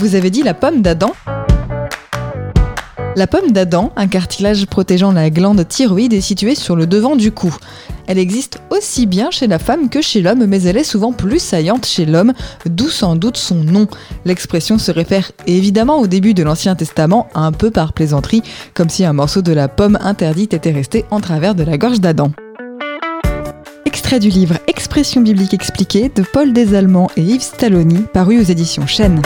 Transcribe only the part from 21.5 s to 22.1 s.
de la gorge